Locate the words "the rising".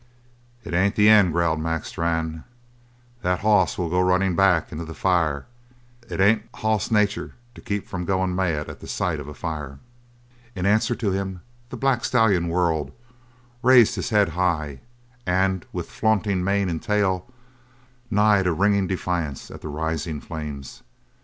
19.61-20.19